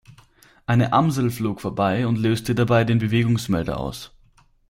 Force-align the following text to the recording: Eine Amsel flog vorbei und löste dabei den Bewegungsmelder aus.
Eine 0.65 0.93
Amsel 0.93 1.29
flog 1.29 1.61
vorbei 1.61 2.07
und 2.07 2.17
löste 2.17 2.55
dabei 2.55 2.85
den 2.85 2.97
Bewegungsmelder 2.97 3.79
aus. 3.79 4.11